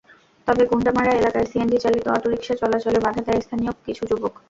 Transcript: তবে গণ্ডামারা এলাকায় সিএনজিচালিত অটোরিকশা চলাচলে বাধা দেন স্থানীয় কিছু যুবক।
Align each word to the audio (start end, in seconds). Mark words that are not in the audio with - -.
তবে 0.47 0.63
গণ্ডামারা 0.69 1.11
এলাকায় 1.15 1.47
সিএনজিচালিত 1.51 2.05
অটোরিকশা 2.09 2.53
চলাচলে 2.61 2.99
বাধা 3.01 3.21
দেন 3.27 3.37
স্থানীয় 3.41 3.71
কিছু 3.85 4.03
যুবক। 4.09 4.33